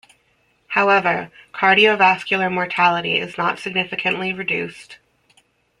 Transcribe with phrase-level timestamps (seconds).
[0.69, 4.97] However, cardiovascular mortality is not significantly reduced.